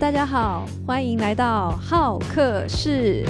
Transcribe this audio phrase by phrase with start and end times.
[0.00, 3.24] 大家好，欢迎来到浩客室。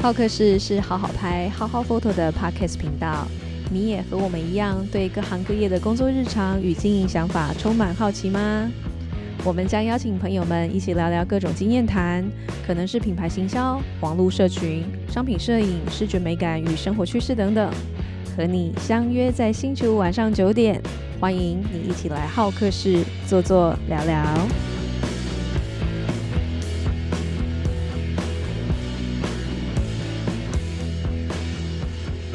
[0.00, 3.26] 浩客室是好好拍、好好 photo 的 podcast 频道。
[3.72, 8.70] 你也和我们一样，对各行各业的工作日常与经营想法充满好奇吗？
[9.44, 12.24] 我们将邀请朋友们一起聊聊各种经验谈，
[12.64, 17.68] 可能是品牌行销、网络社群、商品摄影、视觉美感与生活趋势等等。
[18.36, 20.80] 和你相约在星期五晚上九点，
[21.20, 24.24] 欢迎你一起来浩客室坐坐聊聊。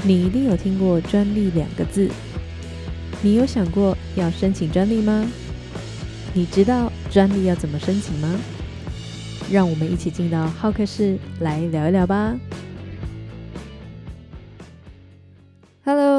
[0.02, 2.10] 你一定有听过专利两个字，
[3.22, 5.26] 你有想过要申请专利吗？
[6.34, 8.40] 你知道专利要怎么申请吗？
[9.52, 12.34] 让我们一起进到浩客室来聊一聊吧。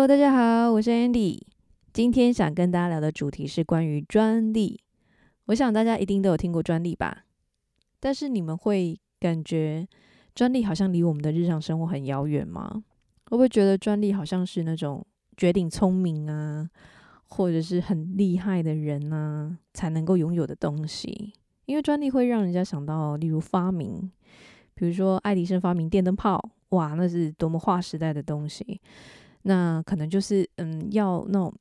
[0.00, 1.38] Hello，大家好，我是 Andy。
[1.92, 4.80] 今天想跟大家聊的主题是关于专利。
[5.44, 7.26] 我想大家一定都有听过专利吧？
[8.00, 9.86] 但是你们会感觉
[10.34, 12.82] 专利好像离我们的日常生活很遥远吗？
[13.26, 16.70] 会不会觉得专利好像是那种绝顶聪明啊，
[17.26, 21.34] 或者是很厉害的人啊才能够拥有的东西？
[21.66, 24.10] 因为专利会让人家想到，例如发明，
[24.72, 28.80] 比如说爱迪生发明电灯泡，哇，那是多么划时代的东西。
[29.42, 31.54] 那可能就是嗯，要那种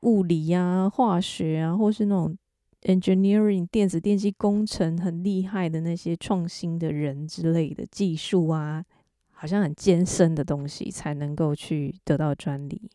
[0.00, 2.36] 物理呀、啊、化学啊，或是那种
[2.82, 8.84] engineering 电子电机工程很厉害的那些创新的人之类的技术啊，
[9.30, 12.90] 好像很艰深的东西才能够去得到专利。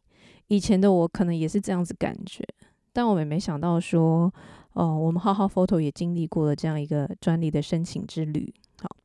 [0.50, 2.46] 以前的我可能也是这样子感觉，
[2.94, 4.32] 但我也没想到说，
[4.74, 8.54] 哦，我们好好 photo 也经历过了这样一个专利的申请之旅。
[8.82, 8.96] 好，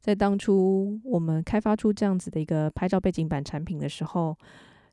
[0.00, 4.36] 在当初我们开发出这样子的一个拍照背景板产品的时候。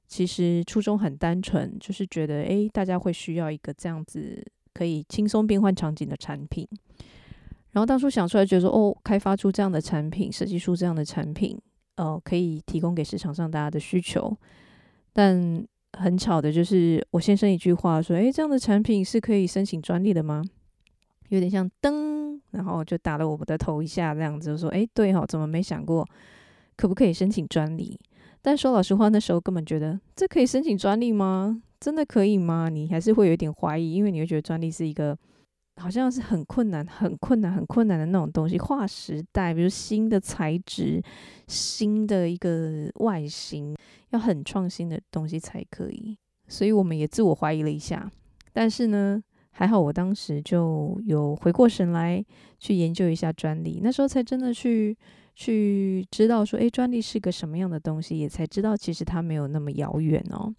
[0.10, 6.68] 其实初衷很单纯，就是觉得，诶，大家会需要一个这样子可以轻松变换场景的产品。
[7.72, 11.56] 然后当初想出来，觉得说，哦，开发出这样的产品，设计出这样的产品，
[11.98, 14.36] 呃，可以提供给市场上大家的需求。
[15.14, 15.64] 但
[15.94, 20.44] 很巧的就是，我先生一句话说，诶，这样的产品是可以申请专利的吗？
[21.30, 26.04] 有点像噔，然后就打了我们的头一下，这样子就说，诶，对哈，怎么没想过
[26.76, 28.00] 可不可以申请专利？
[28.42, 31.62] 但说老实话，那时候根本觉得这可以申请专利吗？
[31.80, 32.70] 真的可以吗？
[32.70, 35.18] 你还是会有一点怀疑，因为你会觉得专利是一个
[35.78, 41.02] 好像是很困难、很困难、很困难的那种东西，划时代，比如新的材质、
[41.48, 43.76] 新的一个外形，
[44.12, 46.18] 要很创新的东西才可以。
[46.48, 48.12] 所以我们也自我怀疑了一下。
[48.54, 52.24] 但是呢，还好我当时就有回过神来
[52.58, 54.98] 去研究一下专利，那时候才真的去。
[55.40, 60.54] 去知道说，诶，专利是个什么样的东西，也才知道其实它没有那么遥远哦。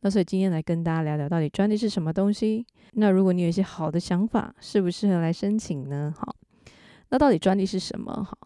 [0.00, 2.66] 那所以今天来跟大家聊聊，到底专利是什么东西？
[2.94, 6.12] 那如果你有一些好的想法，适不适合来申请呢？
[6.18, 6.34] 好，
[7.10, 8.12] 那到底专利是什么？
[8.24, 8.36] 好，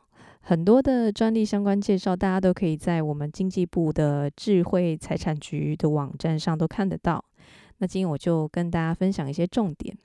[0.42, 7.24] 很多的专利相关介绍，大家都可以在我们经济部的智慧财产局的网站上都看得到。
[7.78, 9.96] 那今天我就跟大家分享一些重点。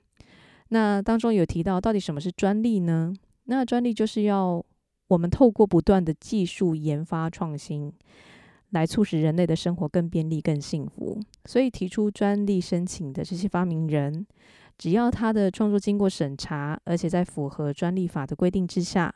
[0.70, 3.12] 那当中有提到，到底什么是专利呢？
[3.44, 4.64] 那专利就是要。
[5.08, 7.92] 我们透过不断的技术研发创新，
[8.70, 11.20] 来促使人类的生活更便利、更幸福。
[11.44, 14.26] 所以提出专利申请的这些发明人，
[14.76, 19.14] 只要他的创作经过审查，而且在符合专利法的规定之下，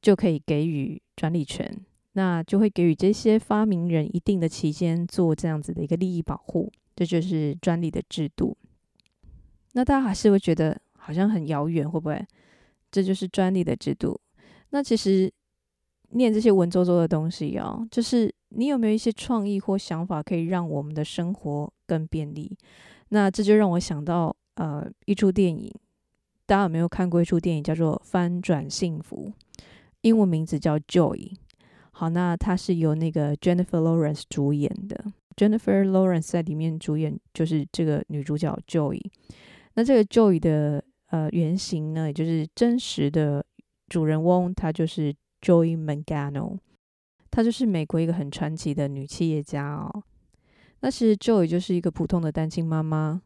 [0.00, 1.70] 就可以给予专利权。
[2.14, 6.72] 那就会给予这些发明人一定的期间做这样子的一个利益保护。
[6.96, 8.56] 这就是专利的制度。
[9.74, 12.26] 那大家还是会觉得好像很遥远，会不会？
[12.90, 14.20] 这就是专利的制度。
[14.70, 15.32] 那其实
[16.10, 22.56] 念这些文绉绉的东西哦，就是你有没有一些创意或想法，可以让我们的生活更便利？
[23.10, 25.72] 那这就让我想到呃一出电影，
[26.46, 29.32] 大家有没有看过一出电影叫做《翻转幸福》？
[30.02, 31.16] 英文名字叫《Joy》。
[31.90, 35.04] 好，那它是由那个 Jennifer Lawrence 主演的。
[35.36, 39.00] Jennifer Lawrence 在里面主演就是这个女主角 Joy。
[39.74, 43.44] 那这个 Joy 的呃原型呢，也就是真实的。
[43.90, 46.56] 主人翁她就是 Joy Mangano，
[47.30, 50.02] 她就是美国一个很传奇的女企业家哦。
[50.80, 53.20] 那其实 Joy 就是一个普通的单亲妈妈，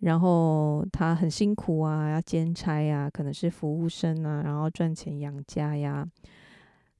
[0.00, 6.06] 然后她很辛苦啊，要兼差呀，可能是服务生啊，然后赚钱养家呀。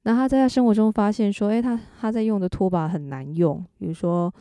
[0.03, 4.33] 那她在她生活中发现说，诶，她她在用的拖把很难用，比如说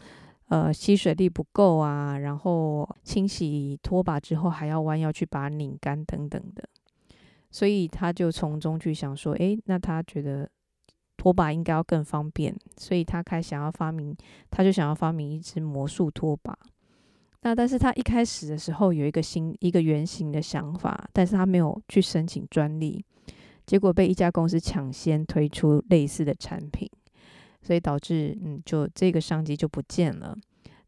[0.48, 6.68] 呃吸水力不够啊，然后清洗拖把之后还要弯腰去把它拧干等等的。
[7.50, 10.48] 所以他就从中去想说，诶，那他觉得
[11.16, 14.16] 拖把应该要更方便，所以他开始想要发明，
[14.50, 16.56] 他就想要发明一支魔术拖把。
[17.42, 23.04] 那但是他一开始的时候有一个新一个原型的想法，但是他没有去申请专利，
[23.66, 26.88] 结果被一家公司抢先推出类似的产品，
[27.62, 30.36] 所以导致嗯，就这个商机就不见了。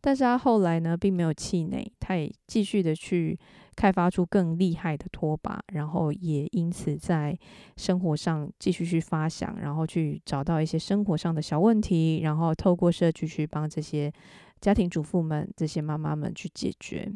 [0.00, 3.38] 但是他后来呢，并没有气馁，他也继续的去
[3.76, 7.38] 开发出更厉害的拖把，然后也因此在
[7.76, 14.12] 生活上继续去发想，然后去找到一些生活上的小问题，然后透过社区去帮这些
[14.60, 17.12] 家庭主妇们、这些妈妈们去解决。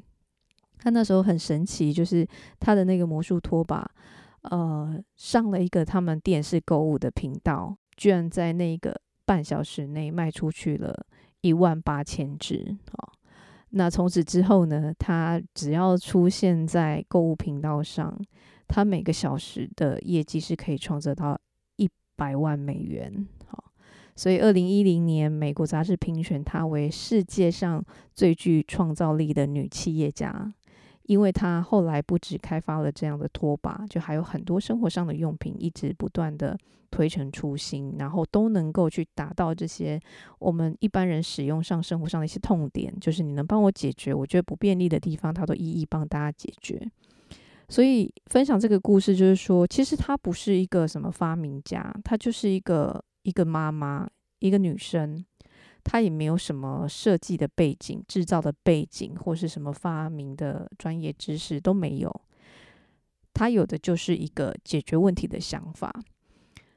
[0.79, 2.27] 他那时候很神奇，就是
[2.59, 3.91] 他的那个魔术拖把，
[4.43, 11.07] 呃，上了一个他们电视购物的频道，居然在那个半小时内卖出去了。
[11.43, 13.13] 一万八千只，好，
[13.71, 18.19] 那从此之后呢，她只要出现在购物频道上，
[18.67, 21.39] 她每个小时的业绩是可以创造到
[21.77, 23.65] 一百万美元，好，
[24.15, 27.85] 所以二零一零年美国杂志评选她为世界上
[28.15, 30.53] 最具创造力的女企业家。
[31.07, 36.59] 因为他后来不止开发了这样的拖把，就还有很多生活上的用品，一直不断的
[36.91, 40.01] 推陈出新，然后都能够去达到这些
[40.39, 46.91] 我们一般人使用上生活上的一些痛点，就是你能帮我解决我觉得不便利的地方，他都一一帮大家解决。
[47.69, 54.09] 所以分享这个故事，就是说，其实他不是一个什么发明家，他就是一个一个妈妈，
[54.39, 55.25] 一个女生。
[55.89, 62.21] 他也没有什么设计的背景、制造的背景，或是什么发明的专业知识都没有。
[63.33, 65.95] 他有的就是一个解决问题的想法。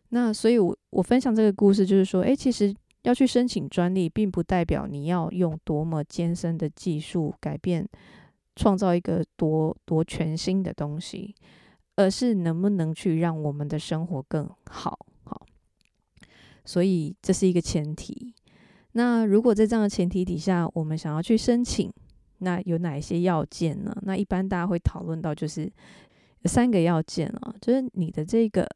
[0.10, 2.72] 那所以我，我分享这个故事，就是说，诶，其实
[3.02, 7.90] 要去申请专利，并不代表你要用多么艰深的技术改变、
[8.56, 11.34] 创造一个多多全新的东西，
[11.96, 15.00] 而是能不能去让我们的生活更好。
[15.24, 15.46] 好，
[16.64, 18.36] 所以这是一个前提。
[18.94, 21.94] 那如果在这样的前提底下，我们想要去申请，
[22.40, 23.96] 那有哪一些要件呢？
[24.02, 25.72] 那一般大家会讨论到就是
[26.46, 28.68] 三个要件啊，就是你的这个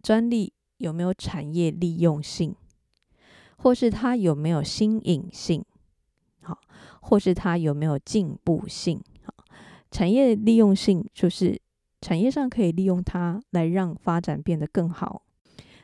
[0.00, 2.54] 专利有没有产业利用性，
[3.56, 5.64] 或是它有没有新颖性，
[6.42, 6.56] 好，
[7.00, 9.02] 或是它有没有进步性。
[9.24, 9.34] 好，
[9.90, 11.60] 产业利用性就是
[12.00, 15.22] 产业上可以利用它来让发展变得更好。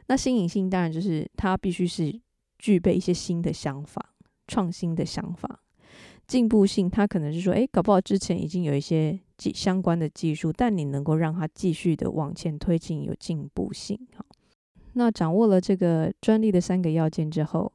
[0.07, 2.21] 那新颖性当然就是它必须是。
[2.59, 4.15] 具备一些新的想法、
[4.47, 5.61] 创新的想法、
[6.27, 13.99] 进步性，它可能是说，诶，搞不好之前已经有一些技相关的技术，但你能够让它继续的往前推进，有进步性。
[14.15, 14.25] 好，
[14.95, 17.73] 那掌握了这个专利的三个要件之后，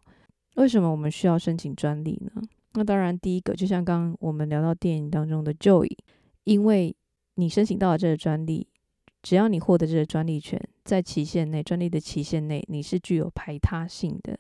[0.56, 2.42] 为什么我们需要申请专利呢？
[2.74, 5.90] 那当然，第一个就像刚刚我们聊到电影当中的 Joy，
[6.44, 6.96] 因为
[7.36, 8.68] 你申请到了这个专利。
[9.22, 14.38] 只要你获得这个专利权，在期限内，专利的期限内，你是具有排他性的。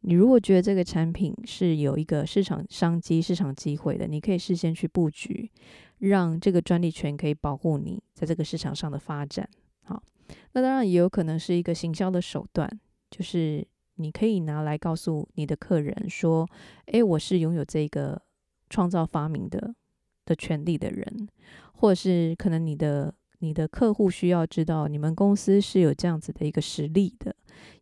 [0.00, 5.50] 你如果觉得这个产品是有一个市场商机、市场机会的，你可以事先去布局，
[5.98, 9.48] 让这个专利权可以保护你在这个市场上的发展。
[9.84, 10.02] 好，
[10.52, 12.68] 那当然也有可能是一个行销的手段，
[13.10, 16.48] 就是你可以拿来告诉你的客人说
[16.86, 18.20] ：“诶，我是拥有这个
[18.68, 19.74] 创造发明的
[20.24, 21.28] 的权利的人，
[21.72, 27.34] 或者是可能你的。”你的客户需要知道你们公司是有这样子的一个实力的，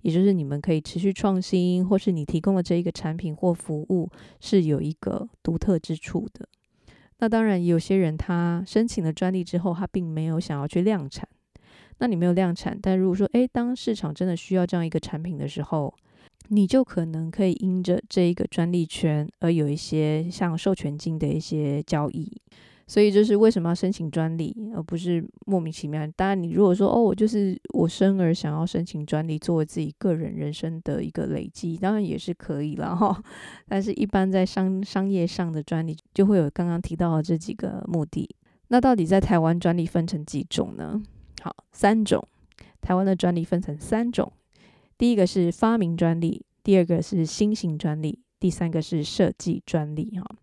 [0.02, 6.48] 也就是你们可以持续创新，或是你提供的这一个产品或服务是有一个独特之处的。
[7.18, 11.28] 那当然，有些人他申请了专利之后，他并没有想要去量产。
[11.98, 15.94] 那你没有量产，但如果说，诶，当市场真的需要这样一个产品的时候，
[16.48, 22.30] 你就可能可以因着这一个专利权而有一些像授权金的一些交易。
[22.86, 26.06] 所以就是为什么要申请专利，而不是莫名其妙。
[26.16, 33.22] 当然，你如果说哦，我就是我生而想要申请专利，作为自己个人人生的一个累积，当然也是可以了哈。
[33.66, 38.28] 但是，一般在商商业上的专利，就会有刚刚提到的这几个目的。
[38.68, 41.02] 那到底在台湾专利分成几种呢？
[41.42, 42.26] 好，三种。
[42.80, 44.30] 台湾的专利分成三种，
[44.98, 50.36] 第一个是发明专利，第二个是新型专利，第三个是设计专利哈。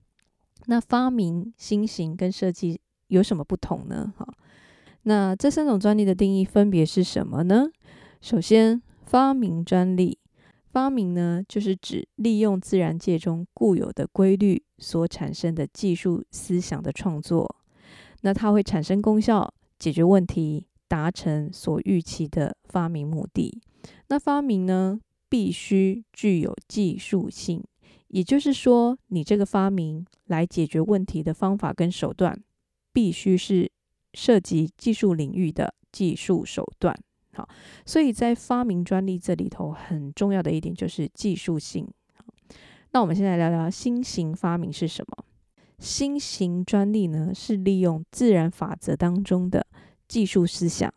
[0.67, 4.13] 那发明、新型跟设计有什么不同呢？
[4.17, 4.27] 哈，
[5.03, 7.67] 那这三种专利的定义分别是什么呢？
[8.21, 10.19] 首先，发明专利，
[10.69, 17.55] 发明呢就是指利用自然界中固有的规律所产生的技术思想的创作，
[18.21, 23.59] 那它会产生功效，解决问题，达成所预期的发明目的。
[24.09, 27.63] 那发明呢，必须具有技术性。
[28.11, 32.37] 也就是说，你这个发明来解决问题的方法跟手段，
[32.91, 33.71] 必须是
[34.13, 36.93] 涉及技术领域的技术手段。
[37.33, 37.47] 好，
[37.85, 41.87] 所以在发明专利这里头，很重要的一点就是技术性。
[42.91, 45.23] 那我们现在聊聊新型发明是什么？
[45.79, 49.65] 新型专利呢，是利用自然法则当中的
[50.09, 50.93] 技术思想，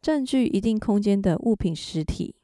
[0.00, 2.35] 占据一定空间的物品实体，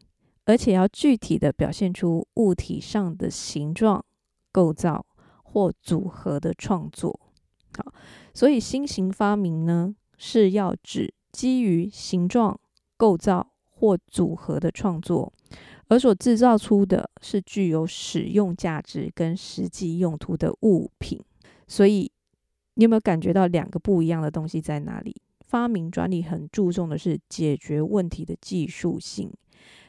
[0.45, 4.05] 而且要具体的表现出物体上的形状、
[4.51, 5.07] 构造
[5.43, 7.19] 或组合的创作。
[7.77, 7.93] 好，
[8.35, 12.59] 所以新型发明呢，是要指基于形状、
[12.97, 15.33] 构造或组合的创作。
[15.89, 21.21] 而所制造出的是具有使用价值跟实际用途的物品，
[21.69, 22.11] 所以
[22.75, 25.15] 你有没有感觉到两个不一样的东西在哪里？
[25.41, 29.31] 发明专利很注重的是解决问题的技术性，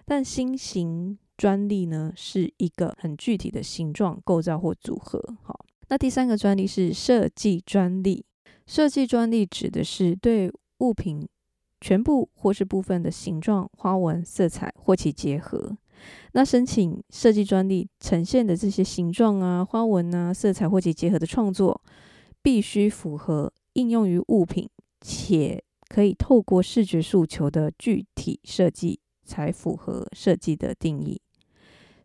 [0.06, 5.20] 但新型专利呢，是一个很具体的形状、构造或组合。
[5.42, 8.26] 好，那第三个专利是设计专利，
[8.68, 11.28] 设计专利指的是对物品
[11.82, 15.78] 全部或是部分的形状、花纹、色彩或其结合。
[16.34, 21.82] 那申请设计专利呈现的这些形状啊、花纹啊、色彩或其结合的创作，
[22.42, 24.70] 必须符合应用于物品，
[25.02, 31.20] 且可以透过视觉诉求的具体设计，才符合设计的定义。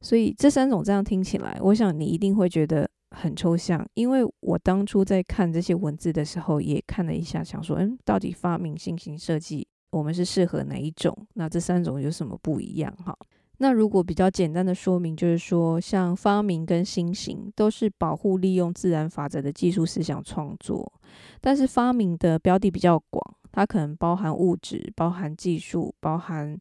[0.00, 11.16] 所以这三种这样听起来，我想你一定会觉得很抽象，因为我当初在看这些文字的时候，也看了一下，想说，嗯，到底发明新型设计，我们是适合哪一种？
[11.34, 12.94] 那这三种有什么不一样？
[13.04, 13.16] 哈。
[13.60, 20.92] 那如果比较简单的说明，就是说，像发明跟新型都是保护利用自然法则的技术思想创作，
[21.40, 23.20] 但是发明的标的比较广，
[23.50, 26.56] 它可能包含物质、包含技术、包含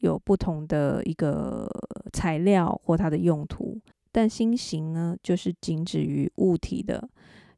[0.00, 1.70] 有不同的一个
[2.12, 3.78] 材料或它的用途，
[4.12, 7.08] 但新型呢，就是仅止于物体的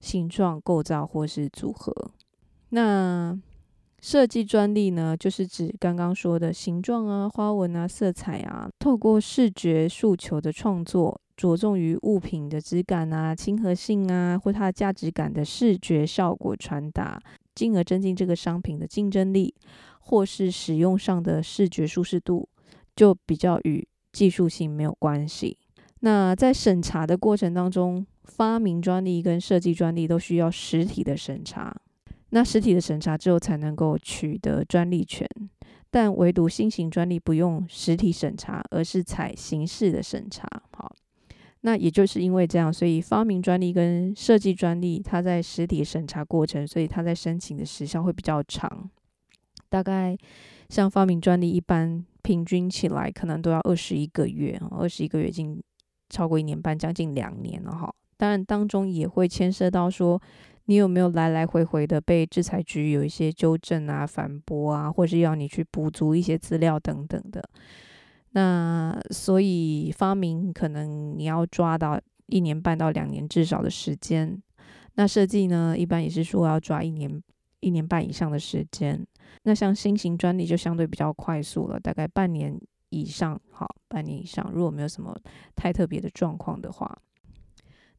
[0.01, 1.93] 形状、构造或是组合。
[2.71, 3.39] 那
[4.01, 17.23] 设计专利呢，就是指刚刚说的形状啊、花纹啊、色彩啊，透过视觉诉求的创作，着重于物品的质感啊、亲和性啊，或它的价值感的视觉效果传达，
[17.55, 19.55] 进而增进这个商品的竞争力，
[20.03, 22.49] 或是使用上的视觉舒适度，
[22.95, 25.57] 就比较与技术性没有关系。
[26.01, 31.75] 那在审查的过程当中，发明专利跟设计专利都需要实体的审查。
[32.31, 35.29] 那实体的审查之后才能够取得专利权，
[35.91, 40.49] 但唯独新型专利不用实体审查，而是采形式的审查。
[40.73, 40.91] 好，
[41.61, 48.91] 那也就是因为这样，所以发明专利跟设计专利，它在实体审查过程，所以它在申请的时效会比较长，
[49.73, 50.15] 大概
[50.69, 55.59] 像发明专利一般，平均起来可能都要二十一个月，二十一个月已经
[56.11, 57.91] 超过一年半，将近两年了哈。
[58.19, 60.21] 当然当中也会牵涉到说。
[60.67, 67.43] 你有没有来来回回的被制裁局有一些纠正啊、反驳啊，或是要你去补足一些资料等等的？
[68.31, 74.41] 那所以发明可能你要抓到一年半到两年至少的时间。
[74.95, 77.21] 那设计呢，一般也是说要抓一年、
[77.59, 79.05] 一年半以上的时间。
[79.45, 82.59] 那像新型专利就相对比较快速了，大概半年
[82.91, 85.17] 以上，好，半年以上，如果没有什么
[85.57, 86.97] 太特别的状况的话。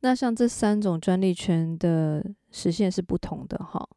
[0.01, 3.87] 那像这三种专利权的时限是不同的哈，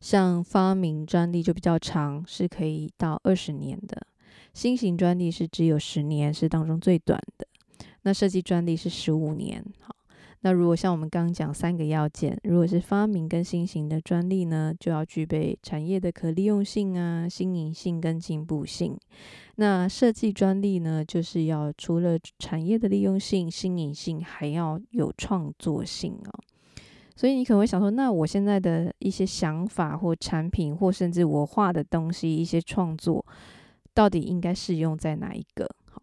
[0.00, 3.96] 像发明专利就比较长，是可以到二十年的；
[4.52, 7.46] 新型专利是只有十年，是当中最短的。
[8.02, 9.94] 那设计专利是十五年，好。
[10.44, 18.98] 那如果像我们刚刚讲三个要件，如果是发明跟新型的专利呢，就要具备产业的可利用性啊、新颖性跟进步性。
[19.56, 26.40] 那设计专利呢，就是要除了产业的利用性、新颖性，还要有创作性哦。
[27.14, 33.24] 所以你可能会想说，那我现在的一些想法或产品，或甚至我画的东西，一些创作，
[33.94, 35.72] 到底应该适用在哪一个？
[35.88, 36.02] 好，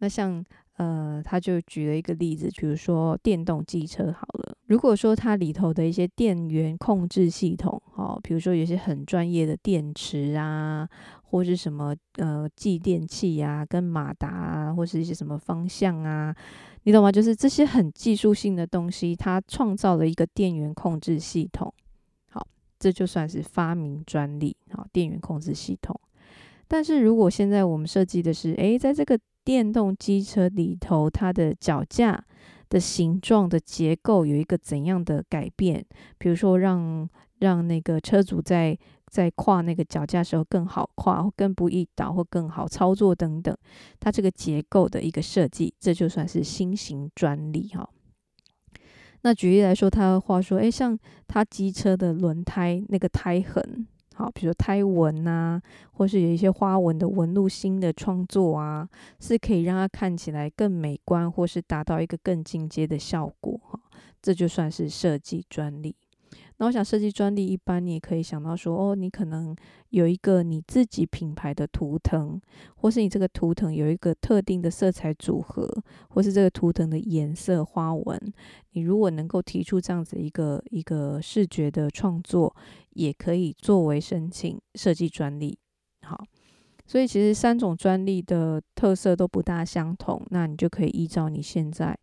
[0.00, 0.44] 那像。
[0.78, 4.56] 呃，他就举了一个例子，比如说电动机车好了。
[4.66, 10.88] 如果说它里头的一些电源控制系统，哦，比如说有些很专业的电池啊，
[11.24, 16.32] 或是什么呃继电器啊，跟马达啊，或是一些什么方向啊，
[16.84, 17.10] 你懂吗？
[17.10, 21.74] 就是这些很技术性的东西，它创造了一个电源控制系统，
[22.30, 22.46] 好，
[22.78, 25.98] 这就算是发明专利，好，电源控制系统。
[26.68, 29.18] 但是如果现在我们设计的是，诶，在这个
[29.48, 32.22] 电动机车里头，它的脚架
[32.68, 35.82] 的形状的结构有一个怎样的改变？
[36.18, 43.56] 比如说让，让那个车主在在跨那个脚架时候更好跨，或更不易倒，或更好操作等等。
[43.98, 47.88] 它这个结构的一个设计，这就算是新型专利哈。
[49.22, 53.86] 那举例来说，他的话说，诶，像他机车的轮胎那个胎痕。
[54.18, 58.88] 好，比如胎纹呐、或是有一些花纹的纹路新的创作啊，
[59.20, 63.78] 是可以让它看起来更美观，或是达到一个更进阶的效果哈。
[64.20, 65.94] 这就算是设计专利。
[66.60, 69.54] 那我想设计专利，一般你也可以想到说，哦，你可能
[69.90, 72.40] 有一个你自己品牌的图腾，
[72.74, 75.72] 或是你这个图腾有一个特定的色彩组合，
[76.10, 78.32] 或是这个图腾的颜色花纹。
[78.72, 82.54] 你如果能够提出这样子一个一个视觉的创作，
[82.90, 85.56] 也可以作为申请设计专利。
[86.02, 86.20] 好，
[86.84, 91.96] 所以其实三种专利的特色都不大相同，那你就可以依照你现在。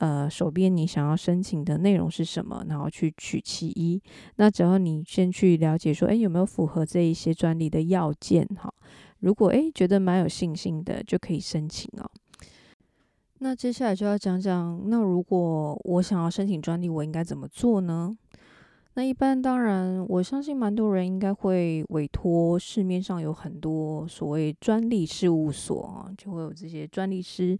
[0.00, 2.64] 呃，手边你想要申请的内容是什么？
[2.66, 4.00] 然后去取其一。
[4.36, 8.46] 那只要你先去了解说，诶，有没有符合这一些专利的要件？
[8.56, 8.72] 哈，
[9.18, 12.10] 如果诶觉得蛮有信心的，就可以申请哦。
[13.40, 18.16] 那接下来就要讲讲，那如果我想要申请专利，我应该怎么做呢？
[18.94, 27.58] 那一般当然，我相信蛮多人应该会委托市面上有很多所谓专利事务所啊，就会有这些专利师。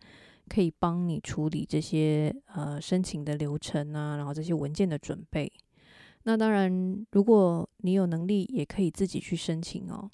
[0.52, 5.50] 可以帮你处理这些呃申请的流程啊，然后这些文件的准备。
[6.25, 10.11] 那当然，如果你有能力，也可以自己去申请哦。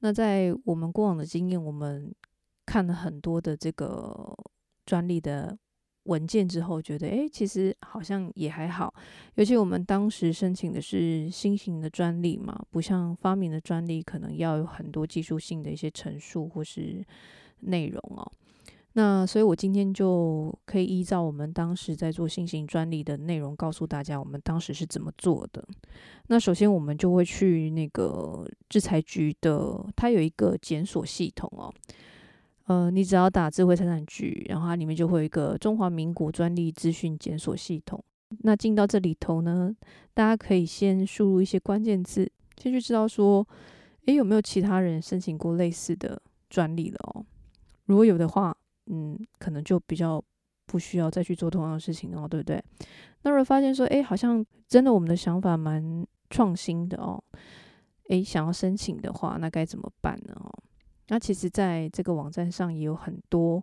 [0.00, 2.12] 那在我们过往的经验，我们
[2.66, 4.36] 看了很多的这个
[4.84, 5.56] 专利的
[6.02, 8.92] 文件之后，觉得诶，其实好像也还好。
[9.36, 17.02] 尤其我们当时申请的是新型的专利嘛，不像发明的专利，可能要有很多技术性的一些陈述或是
[17.60, 18.30] 内容哦。
[18.98, 25.64] 那所以，我今天就可以依照我们当时在做新型专利的内容，告诉大家我们当时是怎么做的。
[26.26, 31.72] 那首先，我们就会去那个制裁局的，它有一个检索系统哦。
[32.66, 38.02] 呃，你只要打智慧财产局，然后它里面就会有一个中华民国专利资讯检索系统。
[38.40, 39.72] 那进到这里头呢，
[40.12, 42.28] 大家可以先输入一些关键字，
[42.60, 43.46] 先去知道说，
[44.06, 47.24] 诶，有没有其他人申请过类似的专利了哦？
[47.86, 48.56] 如果有的话，
[48.90, 50.22] 嗯，可能就比较
[50.66, 52.62] 不需要再去做同样的事情哦，对不对？
[53.22, 57.22] 那如果发现说，哎，好像真的我们的想法蛮创新的哦，
[58.08, 60.34] 哎，想要申请的话，那该怎么办呢？
[60.34, 60.50] 哦，
[61.08, 63.62] 那其实在这个网站上也有很多，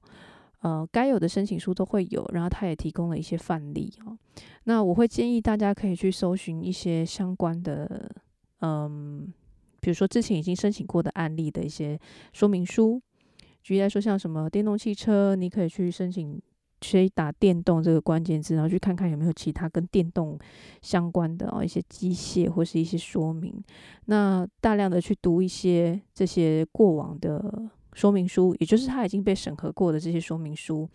[0.62, 4.18] 呃，该有的申请书都会有，然后他也提供了一些范例哦。
[4.66, 8.12] 那我会建议大家可以去搜寻一些相关的，
[8.62, 9.32] 嗯，
[9.80, 12.00] 比如说之前已经申请过的案例的一些
[12.34, 13.02] 说明书。
[13.66, 16.40] 举例来说，像什么电动汽车，你可以去申请，
[16.82, 20.38] 去打“电动”这个关键字，然后去看看有没有其他跟电动
[20.84, 23.52] 相关的哦一些机械或是一些说明。
[24.06, 30.88] 那大量的去读一些这些过往的说明书，也就是它已经被审核过的这些说明书，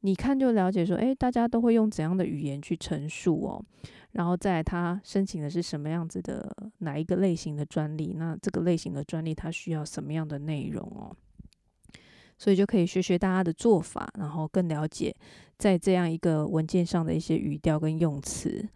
[0.00, 3.64] 你看就了解说，诶，大家都会用怎样的语言去陈述哦，
[4.12, 11.16] 然后在他申请的是什么样子的哪一个类型的专利，那这个类型的专利它需要什么样的内容哦。
[12.36, 15.14] 所以就可以学学大家的做法，然后更了解
[15.56, 18.66] 在这样一个文件上的一些语调跟用词。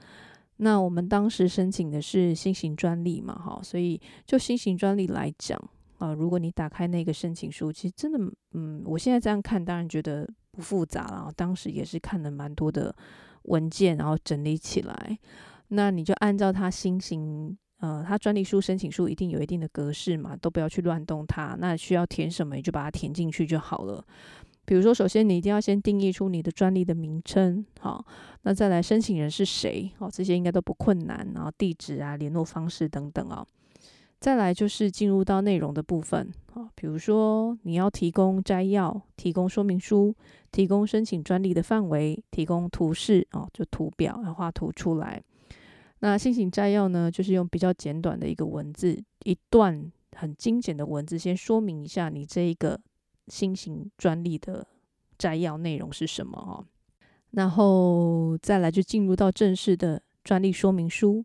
[0.58, 5.60] 那我们当时申请的是新型专利嘛，哈，所以就新型专利来讲
[5.98, 8.18] 啊，如果你打开那个申请书，其实真的，
[8.52, 11.32] 嗯，我现在这样看，当然觉得不复杂了。
[11.36, 12.94] 当时也是看了蛮多的
[13.42, 15.18] 文件，然后整理起来，
[15.68, 17.56] 那你就按照它新型。
[17.80, 21.56] 呃，它专利书申请书一定有一定的格式嘛，都不要去乱动它。
[21.58, 24.04] 那需要填什么，你就把它填进去就好了。
[24.64, 28.04] 比如说，首先你一定要先定义出你的专利的名称，好，
[28.42, 31.26] 那再来申请人是谁，哦，这些应该都不困难。
[31.34, 33.46] 然后地址啊、联络方式等等啊，
[34.20, 40.14] 再来就是进入到内容的部分，啊，比如说你要提供摘要、提供说明书、
[40.52, 45.22] 提供申请专利的范围、提供图示，哦，就图表要画图出来。
[46.00, 52.80] 那新型摘要呢，就是用比较简短的一个文字，一段很精简的文字，先说明一下你这一个
[53.26, 54.66] 新型专利的
[55.18, 56.64] 摘要内容是什么哦，
[57.32, 61.24] 然后再来就进入到正式的专利说明书。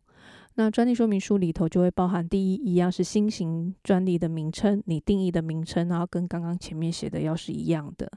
[0.56, 8.12] 那专利说明书里头就会包含第一，一样是新型专利的名称，你定义的名称，然后跟刚刚前面写的要是一样的。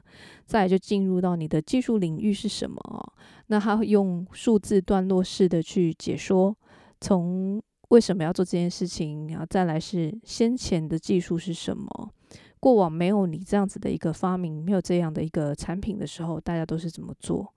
[0.45, 3.13] 再就进入到你的技术领域是什么哦？
[3.47, 6.55] 那它会用数字段落式的去解说，
[7.01, 12.11] 从为什么要做这件事情，然后再来是先前的技术是什么，
[12.59, 17.53] 过往没有你这样子的一个发明，没有这样的一个产品的时候，大家都是怎么做？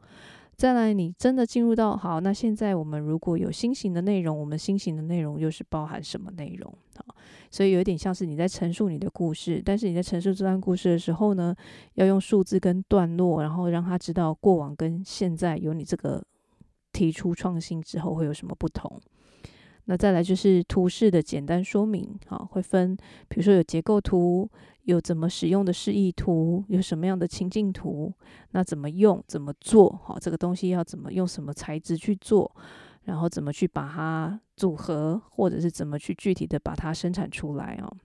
[0.60, 6.70] 再来，你真的进入到好，那现在我们如果有新型的内容，我们新型的内容又是包含什么内容？
[6.96, 7.14] 好，
[7.50, 11.56] 所以有点像是你在陈述你的故事，但是你在陈述这段故事的时候呢，
[11.94, 16.22] 要用数字跟段落，然后让他知道过往跟现在有你这个
[16.92, 19.00] 提出创新之后会有什么不同。
[19.86, 22.94] 那再来就是图示的简单说明，好，会分，
[23.28, 24.46] 比如说有结构图，
[24.84, 28.12] 有怎么使用的示意图，有什么样的情境图，
[28.52, 32.50] 那怎么用，怎么做，好，这个东西要怎么用什么材质去做，
[33.04, 37.96] 然后怎么去把它组合，或者是怎么去具体的把它生产出来哦。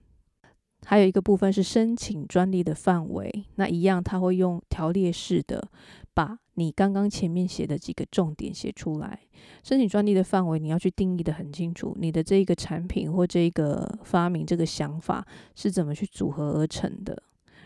[0.84, 5.68] 还有一个部分是申请专利的范围，那一样他会用条列式的
[6.14, 9.18] 把你刚刚前面写的几个重点写出来。
[9.62, 17.22] 申请专利的范围你要去定义得很清楚，你的这一个产品或这一个发明这个想法是怎么去组合而成的，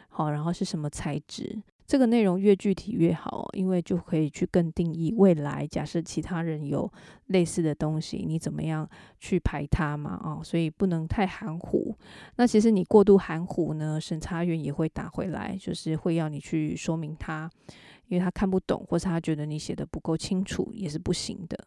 [0.09, 1.63] 好，然后是什么材质。
[1.87, 5.67] 这个内容越具体越好，因为就可以去更定义未来。
[5.67, 6.89] 假设其他人有
[7.27, 10.21] 类似的东西，你怎么样去排他嘛？
[10.23, 11.93] 哦，所以不能太含糊。
[12.37, 17.51] 那其实你过度含糊呢，审查员也会打回来，就是会要你去说明他，
[18.11, 21.59] 因为他看不懂，或是他觉得你写的不够清楚，也是不行的。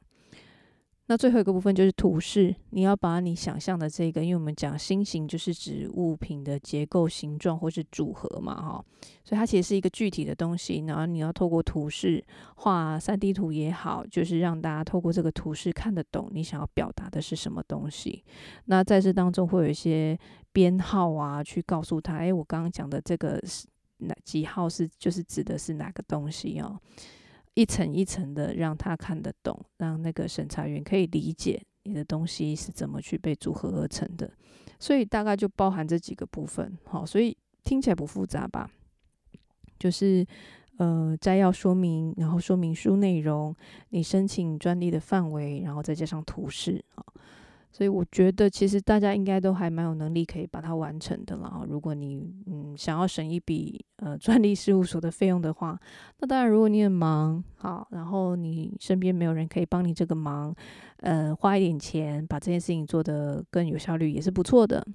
[1.07, 8.85] 那最后一个部分就是图示，你要把你想象的这个，因为我们讲心形就是指物品的结构、形状或是组合嘛，哈，
[9.25, 10.83] 所以它其实是一个具体的东西。
[10.87, 12.23] 然后你要透过图示
[12.55, 18.23] 画三 D 图也好，就是让大家透过这个图示看得懂你想要表达的是什么东西。
[18.65, 20.17] 那在这当中会有一些
[20.53, 23.67] 编号啊，去告诉他，哎，我刚刚讲的这个是
[24.03, 26.79] 哪几号是，就是指的是哪个东西哦。
[27.55, 34.31] 一层一层的让他看得懂，让那个审查员可以理解你的东西是怎么去被组合而成的，
[34.79, 38.69] 所以大概就包含这几个部分，好，所以听起来不复杂吧？
[39.77, 40.25] 就是
[40.77, 43.55] 呃摘要说明，然后说明书内容，
[43.89, 47.05] 你申请专利的范围，然后再加上图示啊。
[47.75, 51.65] 所以我觉得，其实大家应该都还蛮有能力可以把它完成的了。
[51.67, 55.77] 如果你嗯想要省一笔呃专利事务所的费用的话，
[56.19, 60.53] 那当然，如果你很忙，好，然后你身边没有人可以帮你这个忙，
[60.97, 64.85] 呃，花一点钱把这件事情做得更有效率也是不错的。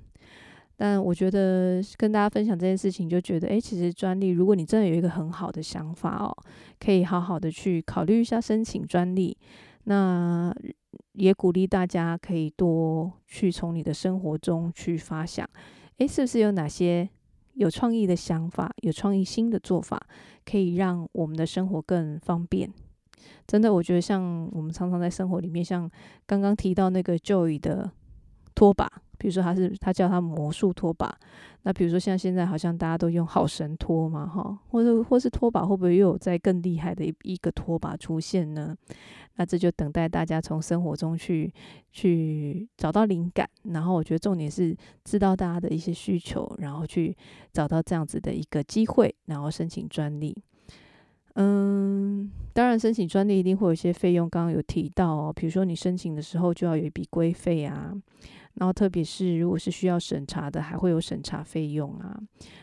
[0.76, 6.32] 但我觉得跟大家分享这件事情，就觉得，诶，其实专利，如果你真的有一个很好的想法哦，
[6.78, 9.36] 可以好好的去考虑一下申请专利。
[9.84, 10.54] 那
[11.18, 15.48] 也鼓励大家可以多去从你的生活中去发想，
[15.96, 17.08] 诶，是不是有哪些
[17.54, 20.00] 有创意的想法、有创意新的做法，
[20.44, 22.72] 可以让我们的生活更方便？
[23.46, 25.90] 真的，我觉得像我们常常在生活里面，像
[26.24, 27.90] 刚刚提到那个 Joy 的
[28.54, 28.88] 拖把。
[29.18, 31.12] 比如说他是他叫他魔术拖把，
[31.64, 38.76] 那比如说像现在好像大家都用好神拖嘛，哈，或者或是拖把会不会又有再更厉害的一一个拖把出现呢？
[39.36, 41.52] 那这就等待大家从生活中去
[41.92, 47.16] 去找到灵感，然后我觉得重点是知道大家的一些需求，然后去
[47.52, 50.36] 找到这样子的一个机会，然后申请专利。
[51.34, 57.94] 嗯，当然申请专利一定会有一些费用，刚刚有提到哦，比如说你申请的时候就要有一笔规费啊。
[58.54, 62.18] 然后，特别是如果是需要审查的，还会有审查费用啊。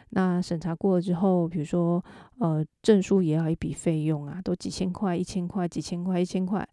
[0.09, 2.03] 那审查过了之后，比如说
[2.39, 6.67] 呃证书也要一笔费用啊，都几千块、一千块、几千块、一千块。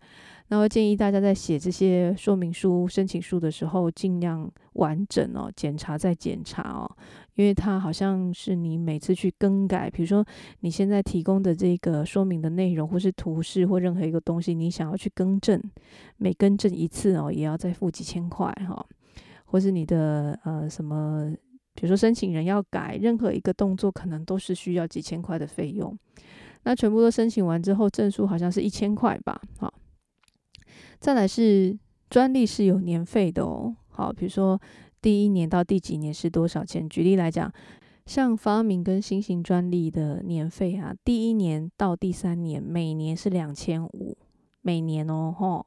[0.48, 6.90] 那我建议大家在写这些说明书、申请书的时候，尽量完整哦，检查再检查哦，
[7.36, 10.24] 因为它好像是你每次去更改，比如说
[10.60, 15.60] 你现在提供的这个说明的内容，或是图示或任何一个东西，你想要去更正，
[16.18, 18.86] 每更正一次哦，也要再付几千块哈、哦。
[19.52, 21.30] 或是你的呃什么，
[21.74, 25.94] 比如说申请人要改任何一个动作，可能都是需要几千块的费用。
[26.62, 29.38] 那全部都申请完之后，证书好像是一千块吧？
[29.58, 29.74] 好，
[30.98, 33.76] 再来是专利是有年费的哦。
[33.90, 34.58] 好，比如说
[35.02, 36.88] 第一年到第几年是多少钱？
[36.88, 37.52] 举例来讲，
[38.06, 44.16] 像发明跟新型专利的年费啊，第一年到第三年每年是两千五。
[44.62, 45.66] 每年哦，吼，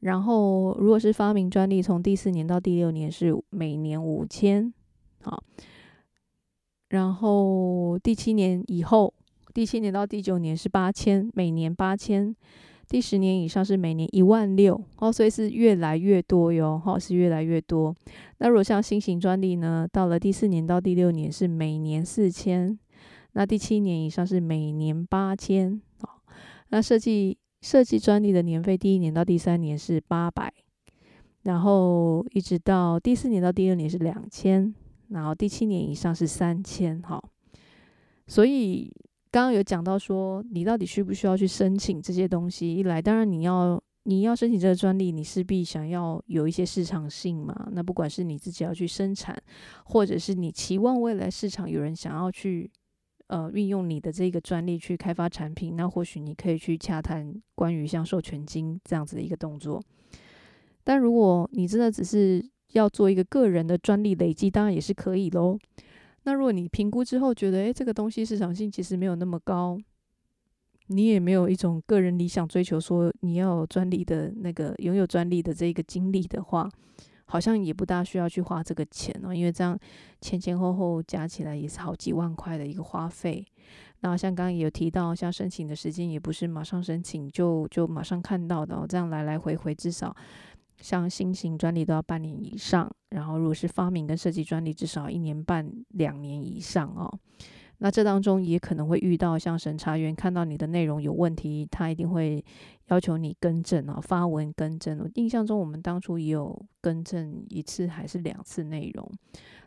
[0.00, 4.72] 然后如果是发明专利，从第四年到第六年是每年五千，
[5.22, 5.42] 好，
[6.88, 9.12] 然后第七年以后，
[9.52, 12.34] 第七年到第九年是八千，每年八千，
[12.88, 17.92] 第十年以上是每年一万六，哦，所以是越来越多哟，哈，是越来越多。
[18.38, 22.78] 那如果像新型专利呢，到了第四年到第六年是每年四千，
[23.32, 26.20] 那第七年以上是每年八千，好，
[26.68, 27.36] 那设计。
[27.66, 30.54] 设计专利的年费，第一年到第三年是八百，
[31.42, 34.72] 然后一直到第四年到第六年是两千，
[35.08, 37.02] 然后第七年以上是三千。
[37.02, 37.20] 哈，
[38.28, 38.88] 所以
[39.32, 42.72] 刚刚有讲到说，你到底需不需要去申请这些东西？
[42.72, 47.66] 一来，当然你要你要申请这个专利，你势必想要有一些市场性嘛。
[47.72, 49.36] 那不管是你自己要去生产，
[49.86, 52.70] 或者是你期望未来市场有人想要去。
[53.28, 59.82] 呃，运用你的这个专利去开发产品，那或许你可以去洽谈关于像授权金这样子的一个动作。
[60.84, 65.58] 但如果你真的只是要做一个个人的专利累积，当然也是可以喽。
[66.22, 69.76] 那如果你评估之后觉得，诶，这个东西市场性其实没有那么高，
[70.86, 76.68] 你也没有一种个人理想追求，说你要有专利的那个拥有专利的这个经历的话，
[77.26, 79.78] 好像也不大需要去花这个钱哦，因为这样
[80.20, 83.44] 前前后后加起来也是好几万块的一个花费。
[84.00, 90.14] 那像刚刚也有提到，像申请的时间也不是马上申请就就马上看到的哦，这样来来回回至少
[90.80, 97.18] 像新型专利都要半年以上，然后如果是发明跟设计专利，至少一年半两年以上哦。
[97.78, 102.42] 那这当中也可能会遇到像审查员看到你的内容有问题，他一定会
[102.86, 104.98] 要求你更正啊，发文更正。
[104.98, 109.10] 我印象中我们当初也有更正一次还是两次内容。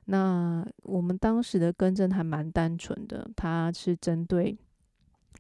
[0.06, 4.58] 那我们当时的更正还蛮单纯的，它是针对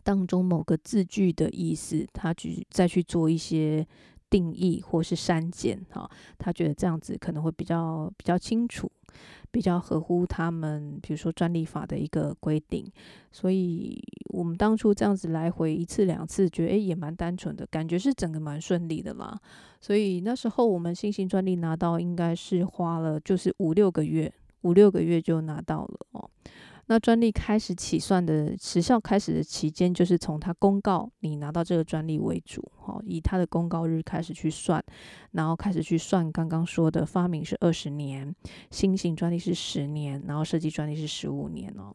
[0.03, 3.85] 当中某个字句的意思，他去再去做一些
[4.29, 8.91] 定义或是删减哈，他觉得这样子可能会比较比较清楚。
[9.51, 12.85] 比较合乎他们，比如说专利法的一个规定，
[13.31, 14.01] 所以
[14.33, 19.39] 我们当初这样子来回一次两次，觉得诶也蛮单纯的，感觉是整个蛮顺利的啦。
[19.81, 26.29] 所以那时候我们新型专利拿到，应该是花了就是五六个月，五六个月就拿到了哦。
[26.89, 34.83] 那专利开始起算的时效开始的期间，就是从他公告你拿到这个专利为主，哈，以他的公告日开始去算，
[35.33, 38.35] 然后开始去算刚刚说的发明是二十年，
[38.71, 41.93] 新型专利是十年，然后设计专利是十五年哦。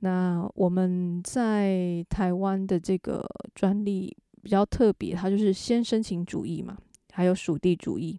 [0.00, 4.12] 那我们在台湾的这个专利
[4.42, 6.76] 比较特别，它就是先申请主义嘛，
[7.12, 8.18] 还有属地主义。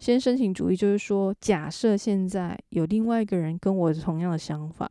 [0.00, 4.90] 先申请主义就是说，假设现在有另外一个人跟我同样的想法。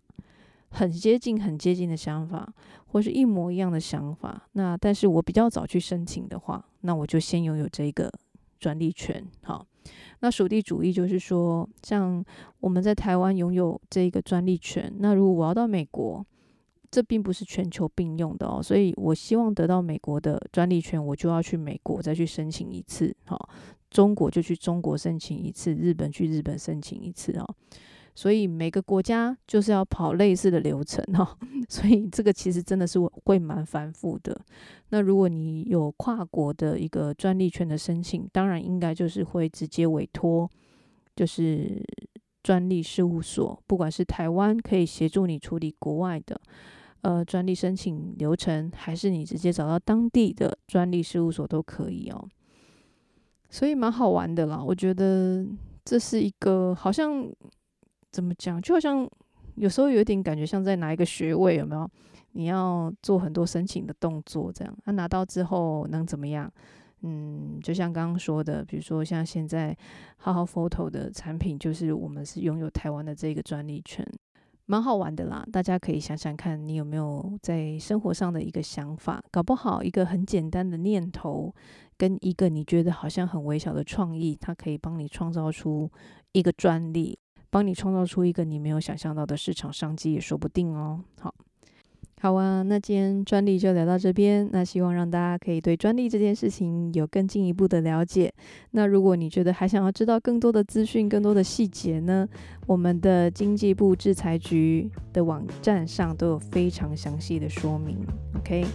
[0.76, 2.54] 很接近、很接近的想法，
[2.88, 4.48] 或是一模一样的想法。
[4.52, 8.12] 那但是我比较早去申请的话，那我就先拥有这个
[8.60, 9.26] 专利权。
[9.44, 9.66] 好，
[10.20, 12.24] 那属地主义就是说，像
[12.60, 16.26] 我们在台湾拥有这个专利权，那如果我要到美国，
[16.92, 18.62] 这并不是全球并用的哦。
[18.62, 23.16] 所以我希望得到美国的专利权，我就要去美国再去申请一次。
[23.26, 23.50] 好，
[23.90, 27.56] 中国就去中国申请一次，日本去日本申请一次哦。
[28.18, 34.40] 所以每个国家就是要跑类似的流程哈， 所以这个其实真的是会蛮繁复的。
[34.90, 40.50] 那如果你有跨国的一个专利权的申请，当然应该就是会直接委托，
[41.14, 41.84] 就是
[42.42, 46.40] 专利事务所，不管是台湾可以协助你处理国外的
[47.02, 52.30] 呃专利申请流程，还是你直接找到当地的专利事务所都可以哦。
[53.50, 55.46] 所以蛮好玩的啦，我觉得
[55.84, 57.30] 这是一个好像。
[58.16, 58.62] 怎么讲？
[58.62, 59.06] 就好像
[59.56, 61.86] 有时候有点感觉像在拿一个学位，有没有？
[62.32, 64.74] 你要做很多申请的动作，这样。
[64.86, 66.50] 他、拿到之后能怎么样？
[67.02, 69.78] 嗯，就像刚刚说的，比如说像现在
[70.16, 74.08] 好好 photo 的产品，就是我们是拥有台湾的这个专利权，
[74.66, 75.46] 蛮好玩的啦。
[75.52, 79.22] 大家可以想想看，你有没有在生活上的一个想法？
[79.30, 81.54] 搞不好一个很简单的念头，
[81.98, 85.92] 跟一个你觉得好像很微小的创意，它可以帮你创造出
[86.32, 87.20] 一个专利。
[87.56, 91.00] 帮你创造出一个你没有想象到的市场商机也说不定哦。
[91.22, 91.34] 好，
[92.20, 94.50] 好啊，那今天专利就聊到这边。
[94.52, 98.30] 那希望让大家可以对专利这件事情有更进一步的了解。
[98.72, 102.28] 那如果你觉得还想要知道更多的资讯、更多的细节呢？
[102.68, 107.98] 我们的经济部制裁局的网站上都有非常详细的说明。
[108.36, 108.66] OK，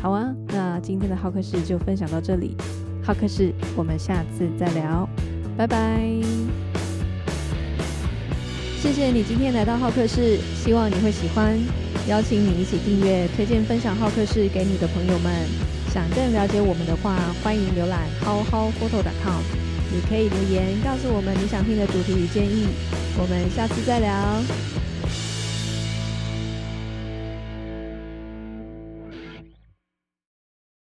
[0.00, 2.54] 好啊，那今天的浩克室就分享到这里。
[3.02, 5.08] 浩克室，我们下次再聊，
[5.56, 6.67] 拜拜。
[8.80, 11.58] 谢谢你今天来到浩克室，希望你会喜欢。
[12.08, 15.32] 邀请你一起订阅、推荐、分享浩客室给你的朋友们。
[15.92, 19.42] 想更了解我们的话，欢迎浏览 howhowphoto.com。
[19.90, 22.68] 你可以留言告诉我们你想听的主题与建议。
[23.18, 24.77] 我们下次再聊。